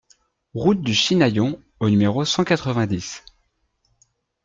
Route 0.55 0.81
du 0.81 0.95
Chinaillon 0.95 1.61
au 1.79 1.87
numéro 1.87 2.25
cent 2.25 2.43
quatre-vingt-dix 2.43 3.23